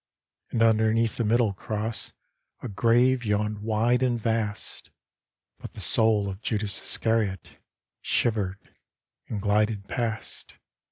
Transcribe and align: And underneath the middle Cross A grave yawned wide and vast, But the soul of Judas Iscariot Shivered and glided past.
And 0.49 0.63
underneath 0.63 1.17
the 1.17 1.23
middle 1.23 1.53
Cross 1.53 2.13
A 2.63 2.67
grave 2.67 3.23
yawned 3.23 3.59
wide 3.59 4.01
and 4.01 4.19
vast, 4.19 4.89
But 5.59 5.73
the 5.73 5.79
soul 5.79 6.27
of 6.27 6.41
Judas 6.41 6.81
Iscariot 6.81 7.59
Shivered 8.01 8.73
and 9.27 9.39
glided 9.39 9.87
past. 9.87 10.55